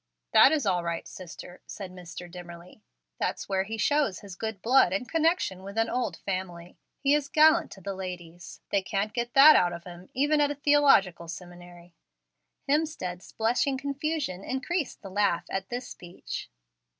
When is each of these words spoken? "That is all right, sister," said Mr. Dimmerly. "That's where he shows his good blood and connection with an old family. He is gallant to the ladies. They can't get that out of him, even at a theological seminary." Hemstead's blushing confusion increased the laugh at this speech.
"That 0.33 0.51
is 0.51 0.65
all 0.65 0.83
right, 0.83 1.07
sister," 1.07 1.61
said 1.67 1.91
Mr. 1.91 2.27
Dimmerly. 2.27 2.81
"That's 3.19 3.47
where 3.47 3.65
he 3.65 3.77
shows 3.77 4.21
his 4.21 4.35
good 4.35 4.59
blood 4.63 4.91
and 4.93 5.07
connection 5.07 5.61
with 5.61 5.77
an 5.77 5.91
old 5.91 6.17
family. 6.17 6.79
He 6.97 7.13
is 7.13 7.27
gallant 7.29 7.69
to 7.73 7.81
the 7.81 7.93
ladies. 7.93 8.61
They 8.71 8.81
can't 8.81 9.13
get 9.13 9.35
that 9.35 9.55
out 9.55 9.73
of 9.73 9.83
him, 9.83 10.09
even 10.15 10.41
at 10.41 10.49
a 10.49 10.55
theological 10.55 11.27
seminary." 11.27 11.93
Hemstead's 12.67 13.33
blushing 13.33 13.77
confusion 13.77 14.43
increased 14.43 15.03
the 15.03 15.11
laugh 15.11 15.45
at 15.51 15.69
this 15.69 15.89
speech. 15.89 16.49